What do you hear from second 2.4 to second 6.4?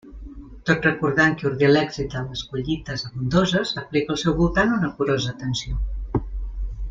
collites abundoses, aplica al seu voltant una curosa atenció.